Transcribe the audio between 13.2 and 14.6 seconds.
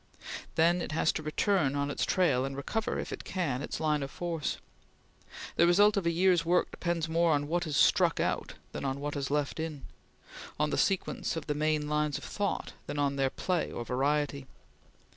play or variety.